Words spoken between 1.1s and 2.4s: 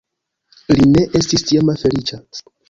estis tiam feliĉa.